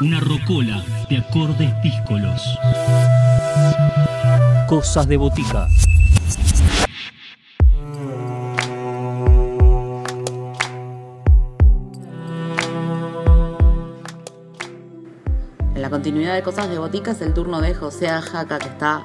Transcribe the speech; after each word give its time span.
Una 0.00 0.18
rocola 0.18 0.84
de 1.08 1.18
acordes 1.18 1.72
díscolos. 1.80 2.42
Cosas 4.66 5.06
de 5.06 5.16
botica. 5.16 5.68
En 15.74 15.80
la 15.80 15.90
continuidad 15.90 16.34
de 16.34 16.42
Cosas 16.42 16.68
de 16.68 16.78
Botica 16.78 17.12
es 17.12 17.20
el 17.20 17.32
turno 17.32 17.60
de 17.60 17.74
José 17.74 18.08
Ajaca 18.08 18.58
que 18.58 18.68
está 18.68 19.04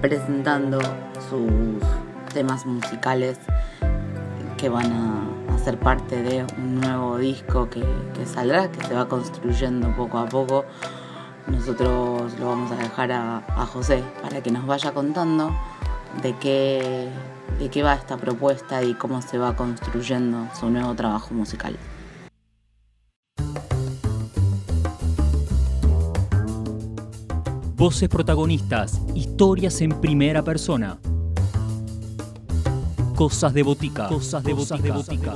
presentando 0.00 0.78
sus 1.28 2.32
temas 2.32 2.64
musicales 2.64 3.38
que 4.56 4.70
van 4.70 4.92
a, 4.92 5.35
ser 5.66 5.80
parte 5.80 6.22
de 6.22 6.46
un 6.58 6.80
nuevo 6.80 7.18
disco 7.18 7.68
que, 7.68 7.82
saldrá, 8.24 8.70
que 8.70 8.86
se 8.86 8.94
va 8.94 9.08
construyendo 9.08 9.90
poco 9.96 10.16
a 10.18 10.28
poco. 10.28 10.64
Nosotros 11.48 12.38
lo 12.38 12.46
vamos 12.46 12.70
a 12.70 12.76
dejar 12.76 13.10
a, 13.10 13.38
a 13.38 13.66
José 13.66 14.00
para 14.22 14.40
que 14.40 14.52
nos 14.52 14.64
vaya 14.64 14.92
contando 14.92 15.50
de 16.22 16.36
qué, 16.36 17.08
de 17.58 17.68
qué 17.68 17.82
va 17.82 17.94
esta 17.94 18.16
propuesta 18.16 18.84
y 18.84 18.94
cómo 18.94 19.20
se 19.22 19.38
va 19.38 19.56
construyendo 19.56 20.46
su 20.54 20.70
nuevo 20.70 20.94
trabajo 20.94 21.34
musical. 21.34 21.76
Voces 27.74 28.08
protagonistas, 28.08 29.00
historias 29.16 29.80
en 29.80 30.00
primera 30.00 30.44
persona. 30.44 31.00
Cosas 33.16 33.54
de 33.54 33.62
botica. 33.62 34.08
Cosas 34.08 34.44
de 34.44 34.52
botica. 34.52 35.34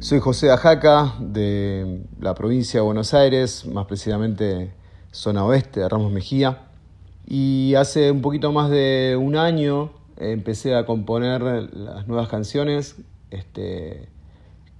Soy 0.00 0.20
José 0.20 0.50
Ajaca 0.50 1.14
de 1.18 2.04
la 2.20 2.34
provincia 2.34 2.80
de 2.80 2.84
Buenos 2.84 3.14
Aires, 3.14 3.64
más 3.64 3.86
precisamente 3.86 4.74
zona 5.12 5.46
oeste 5.46 5.80
de 5.80 5.88
Ramos 5.88 6.12
Mejía. 6.12 6.66
Y 7.26 7.74
hace 7.76 8.10
un 8.10 8.20
poquito 8.20 8.52
más 8.52 8.68
de 8.68 9.16
un 9.18 9.34
año 9.34 9.92
empecé 10.18 10.74
a 10.74 10.84
componer 10.84 11.40
las 11.72 12.06
nuevas 12.06 12.28
canciones 12.28 12.96
este, 13.30 14.10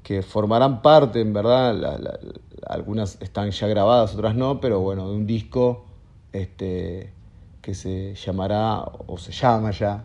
que 0.03 0.20
formarán 0.20 0.83
parte, 0.83 1.23
en 1.23 1.33
verdad, 1.33 2.19
algunas 2.67 3.17
están 3.23 3.51
ya 3.51 3.67
grabadas, 3.67 4.14
otras 4.14 4.35
no, 4.35 4.61
pero 4.61 4.81
bueno, 4.81 5.09
de 5.09 5.17
un 5.17 5.27
disco 5.27 5.87
este, 6.35 7.14
que 7.63 7.75
se 7.75 8.15
llamará, 8.15 8.81
o 9.07 9.17
se 9.17 9.33
llama 9.33 9.71
ya, 9.71 10.05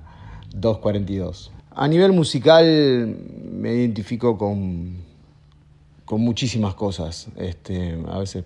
242. 0.52 1.52
A 1.72 1.88
nivel 1.88 2.14
musical 2.14 2.64
me 3.52 3.74
identifico 3.74 4.38
con, 4.38 4.98
con 6.06 6.22
muchísimas 6.22 6.76
cosas. 6.76 7.28
Este, 7.36 7.98
a 8.08 8.20
veces, 8.20 8.46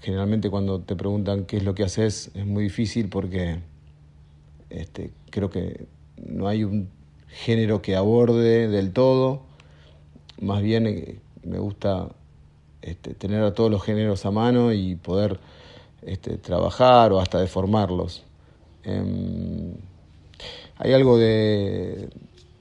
generalmente 0.00 0.48
cuando 0.48 0.80
te 0.80 0.96
preguntan 0.96 1.44
qué 1.44 1.58
es 1.58 1.64
lo 1.64 1.74
que 1.74 1.82
haces, 1.82 2.30
es 2.34 2.46
muy 2.46 2.64
difícil 2.64 3.08
porque 3.08 3.58
este, 4.70 5.12
creo 5.30 5.50
que 5.50 5.86
no 6.24 6.48
hay 6.48 6.64
un 6.64 6.88
género 7.28 7.82
que 7.82 7.96
aborde 7.96 8.68
del 8.68 8.92
todo. 8.92 9.42
Más 10.40 10.62
bien 10.62 10.86
eh, 10.86 11.18
me 11.42 11.58
gusta 11.58 12.08
este, 12.82 13.14
tener 13.14 13.42
a 13.42 13.54
todos 13.54 13.70
los 13.70 13.82
géneros 13.82 14.24
a 14.26 14.30
mano 14.30 14.72
y 14.72 14.96
poder 14.96 15.40
este, 16.02 16.38
trabajar 16.38 17.12
o 17.12 17.20
hasta 17.20 17.40
deformarlos. 17.40 18.25
Em, 18.86 19.74
hay 20.78 20.92
algo 20.92 21.18
de, 21.18 22.08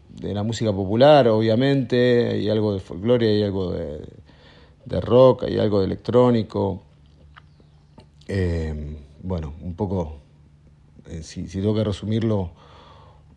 de, 0.10 0.34
la 0.34 0.44
música 0.44 0.74
popular, 0.74 1.28
obviamente, 1.28 2.30
hay 2.30 2.50
algo 2.50 2.74
de 2.74 2.80
folclore, 2.80 3.28
hay 3.30 3.44
algo 3.44 3.72
de, 3.72 5.02
rock, 5.02 5.44
hay 5.44 5.60
algo 5.60 5.80
de 5.80 5.86
electrónico. 5.86 6.82
Em, 8.28 8.98
bueno, 9.22 9.54
un 9.62 9.76
poco, 9.76 10.18
eh, 11.08 11.22
si, 11.24 11.48
si 11.48 11.60
tengo 11.60 11.76
que 11.76 11.84
resumirlo, 11.84 12.52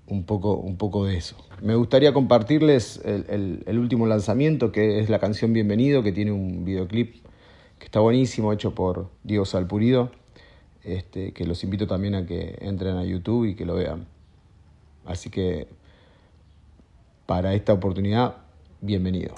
un 0.08 0.24
poco, 0.24 0.54
un 0.54 0.76
poco 0.76 1.04
de 1.04 1.16
eso. 1.16 1.36
Me 1.62 1.74
gustaría 1.74 2.12
compartirles 2.12 3.00
el, 3.04 3.78
último 3.78 4.06
lanzamiento, 4.06 4.72
que 4.72 5.00
es 5.00 5.10
la 5.10 5.18
canción 5.18 5.52
Bienvenido, 5.52 6.02
que 6.02 6.12
tiene 6.12 6.32
un 6.32 6.64
videoclip 6.64 7.16
que 7.78 7.84
está 7.84 8.00
buenísimo, 8.00 8.52
hecho 8.52 8.74
por 8.74 9.10
Diego 9.22 9.44
Salpurido, 9.44 10.10
este, 10.84 11.32
que 11.32 11.44
los 11.44 11.64
invito 11.64 11.86
también 11.86 12.14
a 12.14 12.26
que 12.26 12.56
entren 12.60 12.96
a 12.96 13.04
YouTube 13.04 13.46
y 13.46 13.54
que 13.54 13.64
lo 13.64 13.74
vean. 13.74 14.06
Así 15.04 15.30
que 15.30 15.68
para 17.26 17.54
esta 17.54 17.72
oportunidad, 17.72 18.36
bienvenido. 18.80 19.34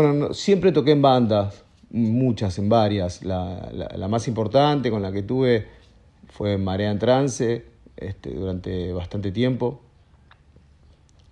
Bueno, 0.00 0.32
siempre 0.32 0.70
toqué 0.70 0.92
en 0.92 1.02
bandas, 1.02 1.64
muchas, 1.90 2.56
en 2.60 2.68
varias. 2.68 3.24
La, 3.24 4.06
más 4.08 4.28
importante 4.28 4.92
con 4.92 5.02
la 5.02 5.10
que 5.10 5.24
tuve 5.24 5.66
fue 6.28 6.56
Marea 6.56 6.92
en 6.92 7.00
Trance, 7.00 7.64
este, 7.96 8.30
durante 8.30 8.92
bastante 8.92 9.32
tiempo. 9.32 9.80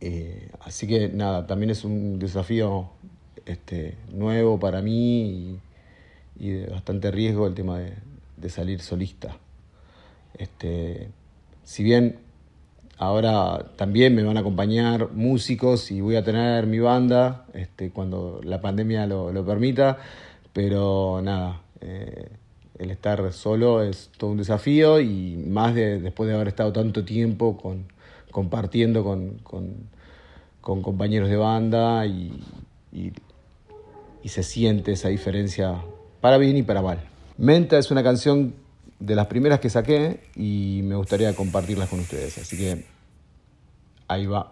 Eh, 0.00 0.50
así 0.62 0.88
que 0.88 1.08
nada, 1.08 1.46
también 1.46 1.70
es 1.70 1.84
un 1.84 2.18
desafío 2.18 2.90
este, 3.44 3.98
nuevo 4.10 4.58
para 4.58 4.82
mí 4.82 5.60
y, 6.36 6.48
de 6.48 6.66
bastante 6.66 7.12
riesgo 7.12 7.46
el 7.46 7.54
tema 7.54 7.78
de, 7.78 7.92
de 8.36 8.50
salir 8.50 8.80
solista. 8.80 9.36
Este, 10.34 11.08
si 11.62 11.84
bien 11.84 12.18
ahora 12.98 13.66
también 13.76 14.14
me 14.14 14.22
van 14.22 14.37
a 14.37 14.40
acompañar 14.40 15.10
músicos 15.12 15.90
y 15.90 16.00
voy 16.00 16.16
a 16.16 16.25
tener 16.25 16.66
mi 16.66 16.78
banda 16.78 17.44
este, 17.52 17.90
cuando 17.90 18.40
la 18.43 18.60
pandemia 18.60 19.06
lo, 19.06 19.32
lo 19.32 19.44
permita, 19.44 19.98
pero 20.52 21.20
nada, 21.22 21.60
eh, 21.81 22.28
el 22.78 22.90
estar 22.90 23.32
solo 23.32 23.82
es 23.82 24.10
todo 24.16 24.31
un 24.31 24.38
desafío 24.38 25.00
y 25.00 25.37
más 25.37 25.75
de, 25.75 26.00
después 26.00 26.28
de 26.28 26.34
haber 26.34 26.48
estado 26.48 26.72
tanto 26.72 27.04
tiempo 27.04 27.56
con, 27.56 27.87
compartiendo 28.31 29.04
con, 29.04 29.38
con, 29.42 29.96
compañeros 30.60 31.28
de 31.28 31.37
banda 31.37 32.06
y, 32.06 32.42
y, 32.92 33.12
y 34.22 34.28
se 34.28 34.42
siente 34.42 34.92
esa 34.92 35.08
diferencia 35.08 35.76
para 36.20 36.38
bien 36.38 36.56
y 36.56 36.62
para 36.62 36.82
mal. 36.82 36.99
Menta 37.38 37.78
es 37.78 37.90
una 37.90 38.02
canción 38.02 38.54
de 38.98 39.14
las 39.14 39.26
primeras 39.26 39.60
que 39.60 39.70
saqué 39.70 40.20
y 40.34 40.81
me 40.84 40.96
gustaría 40.96 41.34
compartirlas 41.34 41.88
con 41.88 42.00
ustedes. 42.00 42.38
Así 42.38 42.56
que 42.56 42.84
ahí 44.08 44.26
va 44.26 44.50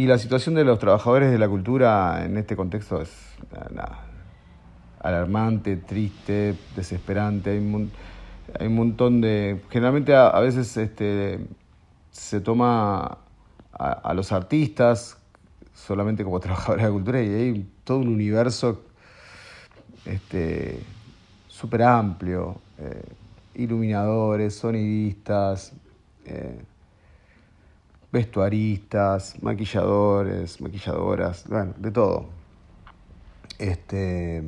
Menta. 0.00 0.14
la 0.14 0.18
situación 0.18 0.54
de 0.54 0.64
los 0.64 0.78
trabajadores 0.78 1.30
de 1.30 1.38
la 1.38 1.48
cultura 1.48 2.24
en 2.24 2.36
este 2.36 2.56
contexto 2.56 3.00
es 3.00 3.10
alarmante, 5.00 5.76
triste, 5.76 6.54
desesperante. 6.76 7.50
Hay 7.50 7.58
un, 7.58 7.90
hay 8.58 8.66
un 8.66 8.74
montón 8.74 9.20
de... 9.20 9.62
Generalmente 9.70 10.14
a, 10.14 10.38
veces 10.40 10.76
este, 10.76 11.40
se 12.10 12.40
toma 12.40 13.18
a, 13.72 14.14
los 14.14 14.32
artistas 14.32 15.16
solamente 15.74 16.24
como 16.24 16.40
trabajadores 16.40 16.82
de 16.82 16.88
la 16.88 16.92
cultura 16.92 17.22
y 17.22 17.28
hay 17.28 17.70
todo 17.84 17.98
un 17.98 18.08
universo 18.08 18.82
este, 20.04 20.80
súper 21.48 21.82
amplio. 21.82 22.60
Eh, 22.78 23.02
iluminadores, 23.54 24.54
sonidistas, 24.54 25.72
eh, 26.24 26.60
vestuaristas, 28.12 29.42
maquilladores, 29.42 30.60
maquilladoras, 30.60 31.46
bueno, 31.48 31.74
de 31.76 31.90
todo. 31.90 32.26
Este, 33.58 34.42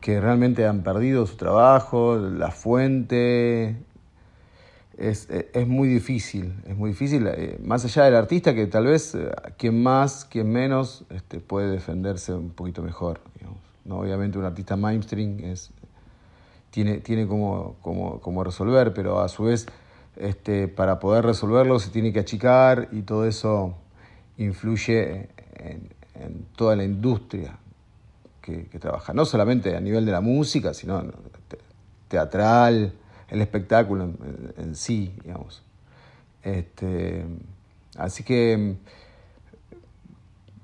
que 0.00 0.20
realmente 0.20 0.66
han 0.66 0.82
perdido 0.82 1.24
su 1.26 1.36
trabajo, 1.36 2.16
la 2.16 2.50
fuente. 2.50 3.76
Es, 4.98 5.28
muy 5.66 5.88
difícil, 5.88 6.54
es 6.66 6.76
muy 6.76 6.90
difícil, 6.90 7.26
eh, 7.26 7.58
más 7.64 7.84
allá 7.84 8.04
del 8.04 8.14
artista 8.14 8.54
que 8.54 8.68
tal 8.68 8.86
vez 8.86 9.16
eh, 9.16 9.28
quien 9.58 9.82
más, 9.82 10.24
quien 10.24 10.52
menos, 10.52 11.04
este, 11.10 11.40
puede 11.40 11.68
defenderse 11.70 12.32
un 12.32 12.50
poquito 12.50 12.80
mejor. 12.80 13.20
¿no? 13.84 13.98
Obviamente 13.98 14.38
un 14.38 14.44
artista 14.44 14.76
mainstream 14.76 15.40
es, 15.40 15.72
tiene, 16.70 16.98
tiene 16.98 17.26
como, 17.26 17.76
como, 17.80 18.44
resolver, 18.44 18.92
pero 18.92 19.20
a 19.20 19.28
su 19.28 19.44
vez 19.44 19.66
este, 20.16 20.68
para 20.68 20.98
poder 20.98 21.24
resolverlo 21.24 21.78
se 21.78 21.90
tiene 21.90 22.12
que 22.12 22.20
achicar 22.20 22.88
y 22.92 23.02
todo 23.02 23.26
eso 23.26 23.74
influye 24.38 25.28
en, 25.56 25.88
toda 26.56 26.76
la 26.76 26.84
industria 26.84 27.58
que, 28.40 28.68
trabaja, 28.78 29.12
no 29.12 29.24
solamente 29.24 29.76
a 29.76 29.80
nivel 29.80 30.04
de 30.06 30.12
la 30.12 30.20
música, 30.20 30.74
sino 30.74 31.02
teatral, 32.08 32.92
el 33.28 33.40
espectáculo 33.40 34.10
en, 34.56 34.74
sí, 34.76 35.14
digamos. 35.24 35.62
Este, 36.42 37.24
así 37.96 38.22
que 38.22 38.76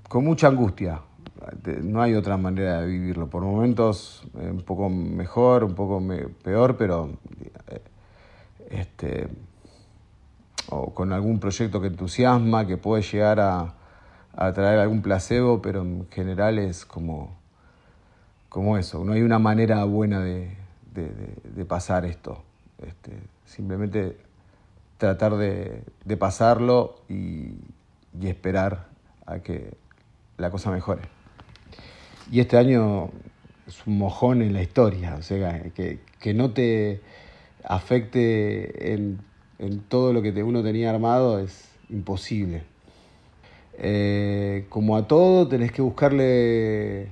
con 0.09 0.25
mucha 0.25 0.49
angustia, 0.49 1.01
no 1.83 2.03
hay 2.03 2.15
otra 2.15 2.37
manera 2.37 2.81
de 2.81 2.87
vivirlo. 2.87 3.29
Por 3.29 3.43
momentos 3.43 4.23
eh, 4.39 4.51
un 4.51 4.63
poco 4.63 4.89
mejor, 4.89 5.65
un 5.65 5.75
poco 5.75 6.03
peor, 6.43 6.77
pero 6.77 7.11
eh, 7.69 7.81
este, 8.71 9.29
o 10.69 10.95
con 10.95 11.13
algún 11.13 11.39
proyecto 11.41 11.81
que 11.81 11.89
entusiasma, 11.89 12.67
que 12.67 12.77
puede 12.77 13.03
llegar 13.03 13.41
a, 13.41 13.75
traer 14.55 14.79
algún 14.79 15.03
placebo, 15.03 15.61
pero 15.61 15.83
en 15.83 16.09
general 16.11 16.59
es 16.59 16.87
como, 16.87 17.37
como 18.49 18.79
eso. 18.79 19.05
No 19.05 19.13
hay 19.13 19.23
una 19.23 19.39
manera 19.39 19.85
buena 19.85 20.21
de, 20.21 20.57
pasar 21.69 22.07
esto. 22.07 22.43
Este, 22.79 23.13
simplemente 23.45 24.17
tratar 24.97 25.37
de, 25.37 25.83
pasarlo 26.19 27.03
y 27.09 27.57
esperar 28.23 28.87
a 29.27 29.41
que 29.41 29.75
la 30.39 30.51
cosa 30.51 30.71
mejore. 30.71 31.03
Y 32.31 32.41
este 32.41 32.57
año 32.57 33.11
es 33.67 33.87
un 33.87 33.99
mojón 33.99 34.43
en 34.43 34.53
la 34.53 34.63
historia, 34.63 35.17
o 35.17 35.23
sea, 35.23 35.63
que, 35.73 36.35
no 36.35 36.51
te 36.51 37.01
afecte 37.65 38.93
en, 38.95 39.21
todo 39.89 40.13
lo 40.13 40.23
que 40.23 40.31
uno 40.43 40.63
tenía 40.63 40.91
armado 40.91 41.39
es 41.39 41.69
imposible. 41.91 42.63
Eh, 43.79 44.67
como 44.69 44.97
a 44.97 45.07
todo, 45.07 45.49
tenés 45.49 45.73
que 45.73 45.83
buscarle 45.83 47.03
eh, 47.03 47.09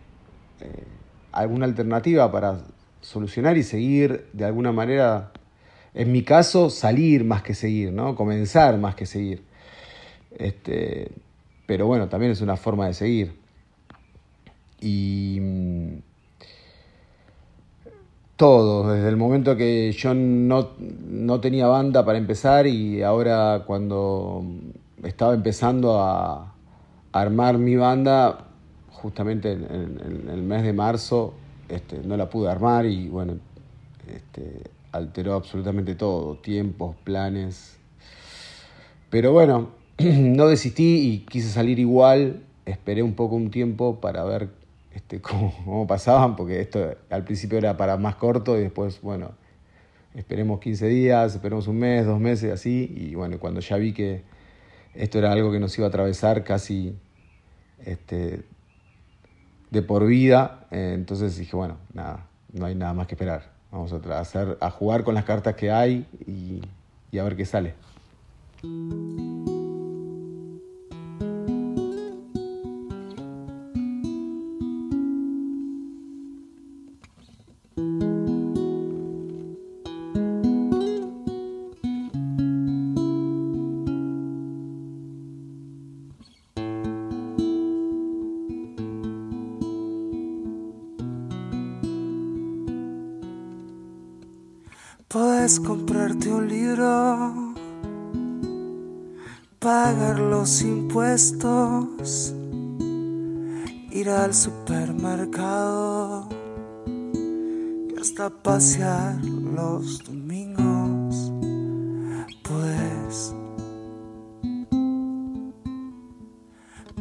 alguna 1.33 1.67
alternativa 1.67 2.31
para 2.31 2.62
solucionar 3.00 3.57
y 3.57 3.62
seguir 3.62 4.26
de 4.33 4.45
alguna 4.45 4.73
manera, 4.73 5.33
en 5.95 6.12
mi 6.12 6.23
caso, 6.23 6.71
salir 6.71 7.25
más 7.25 7.43
que 7.43 7.55
seguir, 7.55 7.93
¿no? 7.93 8.14
Comenzar 8.14 8.78
más 8.78 8.95
que 8.95 9.07
seguir. 9.07 9.43
Este, 10.38 11.11
pero 11.67 11.87
bueno, 11.87 12.09
también 12.09 12.33
es 12.33 12.40
una 12.40 12.57
forma 12.57 12.87
de 12.87 12.95
seguir. 12.95 13.38
Y 14.81 15.40
todo, 18.38 18.92
desde 18.92 19.09
el 19.09 19.16
momento 19.16 19.57
que 19.57 19.90
yo 19.90 20.14
no, 20.14 20.68
tenía 21.40 21.66
banda 21.66 22.04
para 22.04 22.18
empezar 22.18 22.68
y 22.68 23.02
ahora 23.02 23.64
cuando 23.66 24.45
estaba 25.02 25.35
empezando 25.35 26.00
a, 26.00 26.54
armar 27.11 27.59
mi 27.59 27.75
banda, 27.75 28.47
justamente 28.92 29.50
en, 29.50 30.28
el 30.30 30.42
mes 30.42 30.62
de 30.62 30.73
marzo 30.73 31.35
este, 31.68 31.99
no 32.04 32.16
la 32.16 32.30
pude 32.30 32.49
armar 32.49 32.87
y 32.87 33.09
bueno, 33.09 33.38
este, 34.07 34.62
alteró 34.92 35.35
absolutamente 35.35 35.97
todo, 35.97 36.37
tiempos, 36.37 36.95
planes. 37.02 37.76
Pero 39.11 39.33
bueno, 39.33 39.71
no 39.99 40.47
desistí 40.47 41.11
y 41.11 41.18
quise 41.28 41.49
salir 41.49 41.80
igual, 41.80 42.45
esperé 42.66 43.02
un 43.02 43.14
poco 43.14 43.35
un 43.35 43.50
tiempo 43.50 43.97
para 44.00 44.23
ver 44.23 44.50
este, 44.92 45.21
cómo, 45.23 45.87
pasaban, 45.87 46.37
porque 46.37 46.61
esto 46.61 46.97
al 47.11 47.25
principio 47.25 47.59
era 47.59 47.76
para 47.76 47.97
más 47.97 48.16
corto 48.16 48.59
y 48.59 48.62
después, 48.62 49.00
bueno, 49.02 49.33
esperemos 50.14 50.61
15 50.61 50.87
días, 50.87 51.35
esperemos 51.35 51.68
un 51.68 51.78
mes, 51.78 52.07
dos 52.07 52.21
meses, 52.21 52.52
así, 52.52 52.92
y 52.97 53.14
bueno, 53.14 53.38
cuando 53.38 53.61
ya 53.61 53.76
vi 53.76 53.92
que 53.92 54.23
esto 54.95 55.18
era 55.18 55.33
algo 55.33 55.52
que 55.52 55.61
nos 55.61 55.76
iba 55.78 55.87
a 55.87 55.88
atravesar 55.88 56.45
casi 56.45 56.97
este, 57.85 58.42
de 59.71 59.83
por 59.83 60.07
vida, 60.07 60.66
eh, 60.71 60.92
entonces 60.95 61.37
dije, 61.37 61.54
bueno, 61.54 61.76
nada, 61.92 62.26
no 62.52 62.66
hay 62.66 62.75
nada 62.75 62.95
más 62.95 63.07
que 63.07 63.14
esperar. 63.14 63.59
Vamos 63.71 63.92
a, 63.92 64.18
hacer, 64.18 64.57
a 64.61 64.71
jugar 64.71 65.04
con 65.04 65.14
las 65.14 65.25
cartas 65.25 65.54
que 65.54 65.71
hay 65.71 66.07
y, 66.26 66.62
y 67.12 67.18
a 67.18 67.25
ver 67.25 67.37
qué 67.37 67.45
sale. 67.45 67.75
Puedes 95.08 95.58
comprarte 95.58 96.30
un 96.30 96.48
libro, 96.48 97.54
pagar 99.58 100.18
los 100.18 100.60
impuestos, 100.60 102.34
ir 103.90 104.10
al 104.10 104.34
supermercado 104.34 106.28
y 106.86 107.98
hasta 107.98 108.28
pasear 108.28 109.24
los 109.24 110.04
domingos. 110.04 111.32
Puedes, 112.42 113.34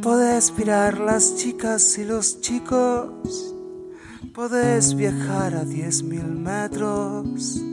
puedes 0.00 0.56
mirar 0.56 0.98
las 0.98 1.36
chicas 1.36 1.98
y 1.98 2.04
los 2.04 2.40
chicos. 2.40 3.54
Puedes 4.32 4.94
viajar 4.94 5.54
a 5.54 5.66
diez 5.66 6.02
mil 6.02 6.24
metros 6.24 7.67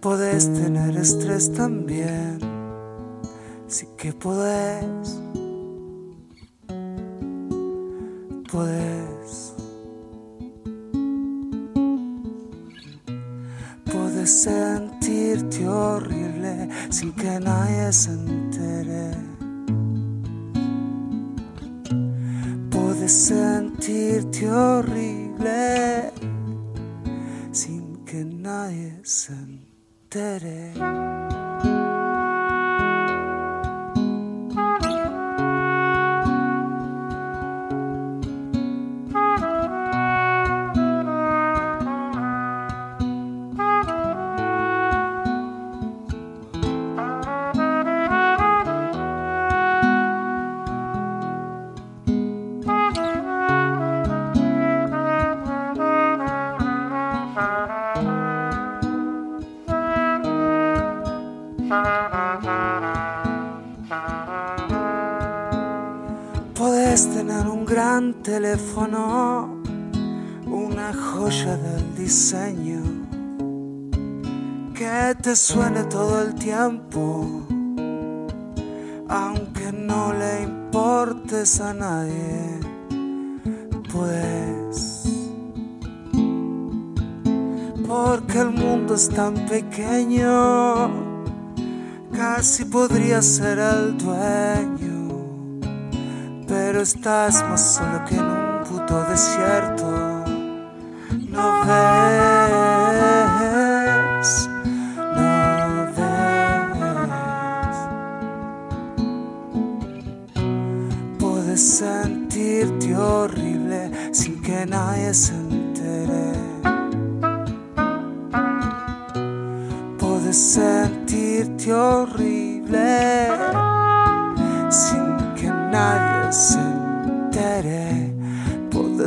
Puedes 0.00 0.50
tener 0.54 0.96
estrés 0.96 1.52
también, 1.52 2.38
sí 3.66 3.86
que 3.98 4.14
puedes. 4.14 5.20
Puedes. 8.50 9.54
Puedes 13.92 14.42
sentirte 14.42 15.68
horrible 15.68 16.70
sin 16.88 17.12
que 17.12 17.38
nadie 17.38 17.92
se 17.92 18.12
entere. 18.12 19.10
Puedes 22.70 23.12
sentirte 23.12 24.50
horrible 24.50 25.89
Tere. 30.10 30.89
Teléfono, 68.80 69.60
una 70.46 70.92
joya 70.92 71.56
del 71.56 71.94
diseño 71.96 72.80
que 74.74 75.14
te 75.22 75.36
suene 75.36 75.84
todo 75.84 76.22
el 76.22 76.34
tiempo, 76.34 77.42
aunque 79.08 79.72
no 79.72 80.14
le 80.14 80.44
importes 80.44 81.60
a 81.60 81.74
nadie, 81.74 82.60
pues 83.92 85.04
porque 87.86 88.38
el 88.38 88.50
mundo 88.50 88.94
es 88.94 89.08
tan 89.08 89.34
pequeño, 89.46 90.90
casi 92.12 92.64
podría 92.64 93.20
ser 93.20 93.58
el 93.58 93.98
dueño 93.98 95.00
pero 96.50 96.80
estás 96.80 97.44
más 97.44 97.76
solo 97.76 98.04
que 98.06 98.16
en 98.16 98.49
puto 98.90 99.04
desierto. 99.04 99.86
No 101.28 101.64
ves 101.64 101.99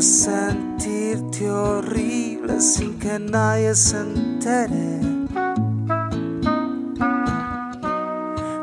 sentirte 0.03 1.50
horrible 1.50 2.60
sin 2.60 3.00
que 3.00 3.17
nadie 3.17 3.74
se 3.74 4.01
entere. 4.01 5.00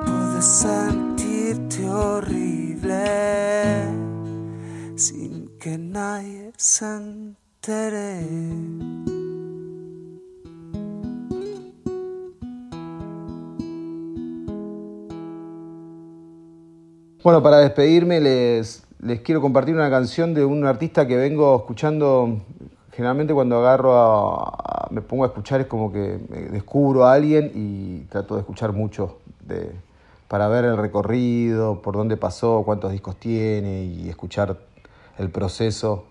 Puedes 0.04 0.44
sentirte 0.44 1.88
horrible 1.88 3.04
sin 4.96 5.48
que 5.58 5.78
nadie 5.78 6.52
se 6.58 6.84
entere. 6.84 8.20
Bueno, 17.22 17.42
para 17.42 17.58
despedirme 17.58 18.18
les, 18.20 18.82
les 19.02 19.20
quiero 19.20 19.40
compartir 19.40 19.74
una 19.74 19.90
canción 19.90 20.34
de 20.34 20.44
un 20.44 20.64
artista 20.66 21.06
que 21.06 21.16
vengo 21.16 21.56
escuchando. 21.56 22.40
Generalmente 22.92 23.32
cuando 23.32 23.58
agarro 23.58 23.96
a, 23.96 24.88
me 24.90 25.00
pongo 25.00 25.24
a 25.24 25.28
escuchar 25.28 25.60
es 25.60 25.66
como 25.66 25.92
que 25.92 26.18
descubro 26.50 27.06
a 27.06 27.14
alguien 27.14 27.50
y 27.54 28.00
trato 28.10 28.34
de 28.34 28.40
escuchar 28.40 28.72
mucho 28.72 29.18
de, 29.46 29.72
para 30.28 30.48
ver 30.48 30.64
el 30.64 30.76
recorrido, 30.76 31.80
por 31.80 31.96
dónde 31.96 32.16
pasó, 32.16 32.62
cuántos 32.64 32.92
discos 32.92 33.16
tiene 33.16 33.84
y 33.84 34.08
escuchar 34.08 34.58
el 35.18 35.30
proceso 35.30 36.04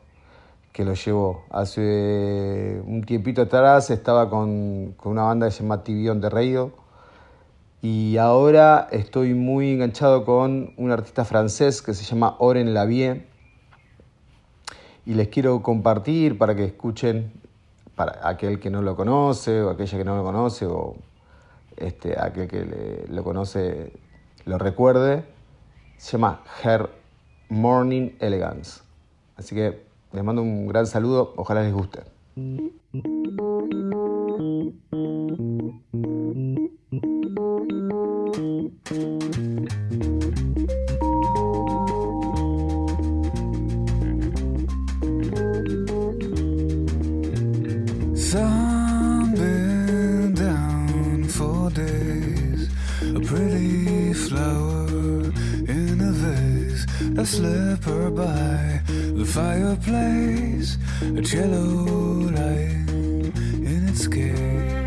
que 0.71 0.83
lo 0.83 0.93
llevo. 0.93 1.43
Hace 1.51 2.81
un 2.85 3.03
tiempito 3.05 3.43
atrás 3.43 3.89
estaba 3.91 4.29
con, 4.29 4.93
con 4.97 5.11
una 5.11 5.23
banda 5.23 5.47
que 5.47 5.51
se 5.51 5.63
llama 5.63 5.83
on 6.11 6.21
the 6.21 6.29
Radio 6.29 6.71
y 7.81 8.17
ahora 8.17 8.87
estoy 8.91 9.33
muy 9.33 9.71
enganchado 9.71 10.25
con 10.25 10.73
un 10.77 10.91
artista 10.91 11.23
francés 11.23 11.81
que 11.81 11.93
se 11.93 12.03
llama 12.03 12.35
Oren 12.39 12.73
Lavie. 12.73 13.25
Y 15.05 15.13
les 15.13 15.29
quiero 15.29 15.61
compartir 15.63 16.37
para 16.37 16.55
que 16.55 16.65
escuchen, 16.65 17.31
para 17.95 18.27
aquel 18.27 18.59
que 18.59 18.69
no 18.69 18.81
lo 18.81 18.95
conoce 18.95 19.61
o 19.61 19.69
aquella 19.69 19.97
que 19.97 20.03
no 20.03 20.15
lo 20.15 20.23
conoce 20.23 20.65
o 20.65 20.95
este, 21.77 22.19
aquel 22.19 22.47
que 22.47 22.65
le- 22.65 23.07
lo 23.07 23.23
conoce 23.23 23.93
lo 24.45 24.57
recuerde. 24.57 25.23
Se 25.97 26.13
llama 26.13 26.43
Her 26.63 26.89
Morning 27.49 28.11
Elegance. 28.19 28.81
Así 29.37 29.55
que 29.55 29.83
les 30.11 30.23
mando 30.23 30.41
un 30.41 30.67
gran 30.67 30.85
saludo, 30.85 31.33
ojalá 31.37 31.61
les 31.63 31.73
guste. 31.73 32.01
Been 49.35 50.33
down 50.33 51.23
for 51.25 51.69
days. 51.69 52.69
A 53.01 53.19
pretty 53.19 54.13
flower 54.13 55.31
in 55.67 56.01
a 56.01 56.11
vase. 56.11 56.85
A 57.17 57.25
slipper 57.25 58.09
by 58.09 58.81
the 59.19 59.25
fireplace. 59.25 60.77
A 61.01 61.21
cello 61.21 62.31
lying 62.31 63.33
in 63.65 63.89
its 63.89 64.07
case. 64.07 64.78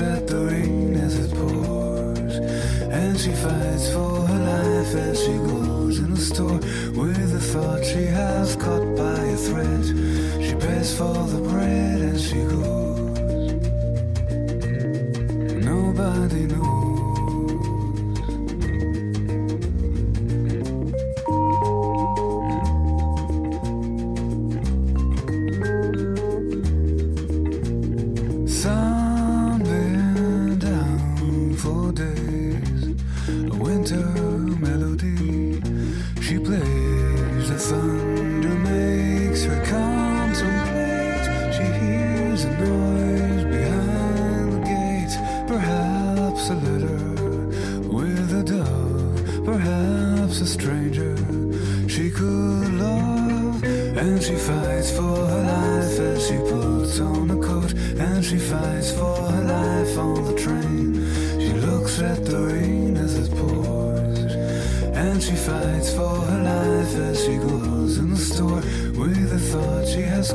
Looks 0.00 0.30
the 0.30 0.38
rain 0.44 0.94
as 0.94 1.18
it 1.18 1.30
pours, 1.34 2.36
and 2.82 3.18
she 3.18 3.32
fights 3.32 3.90
for 3.92 4.26
her 4.26 4.38
life 4.38 4.94
as 4.94 5.20
she 5.20 5.32
goes 5.32 5.98
in 5.98 6.10
the 6.10 6.20
store 6.20 6.58
with 7.00 7.32
the 7.32 7.40
thought 7.40 7.84
she 7.84 8.04
has 8.04 8.56
caught 8.56 8.96
by 8.96 9.18
a 9.18 9.36
thread. 9.36 9.84
She 10.44 10.54
pays 10.54 10.96
for 10.96 11.26
the 11.26 11.40
bread 11.48 12.00
and 12.00 12.20
she 12.20 12.36
goes. 12.36 12.78
Nobody 15.64 16.46
knows. 16.46 16.67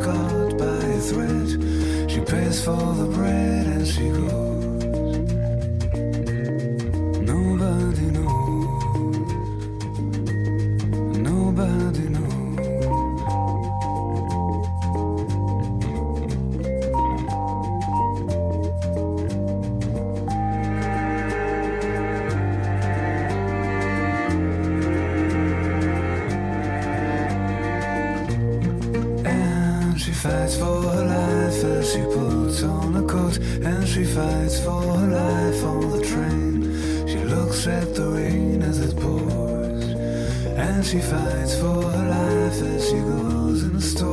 Caught 0.04 0.58
by 0.58 0.66
a 0.66 1.00
thread. 1.00 1.50
She 2.12 2.20
pays 2.20 2.64
for 2.64 2.94
the 2.96 3.08
bread 3.16 3.43
fights 34.14 34.60
for 34.60 34.80
her 34.80 35.08
life 35.08 35.64
on 35.64 35.90
the 35.90 36.06
train. 36.06 36.62
She 37.08 37.18
looks 37.24 37.66
at 37.66 37.96
the 37.96 38.10
rain 38.10 38.62
as 38.62 38.80
it 38.80 38.96
pours. 38.96 39.86
And 40.46 40.86
she 40.86 41.00
fights 41.00 41.58
for 41.58 41.82
her 41.82 42.08
life 42.10 42.62
as 42.62 42.90
she 42.90 42.98
goes 42.98 43.64
in 43.64 43.76
a 43.76 43.82
store 43.82 44.13